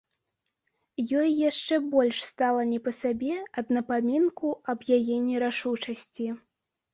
Ёй 1.19 1.29
яшчэ 1.49 1.75
больш 1.95 2.21
стала 2.29 2.63
не 2.71 2.79
па 2.87 2.93
сабе 3.01 3.35
ад 3.63 3.67
напамінку 3.77 4.49
аб 4.75 4.79
яе 4.97 5.15
нерашучасці. 5.29 6.27